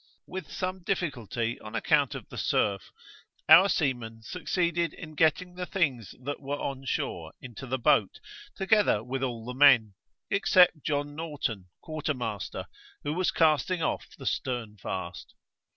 [0.25, 2.91] With some difficulty on account of the surf,
[3.47, 8.19] our seamen succeeded in getting the things that were on shore into the boat,
[8.55, 9.93] together with all the men,
[10.31, 12.65] except John Norton, quarter master,
[13.03, 15.35] who was casting off the stern fast.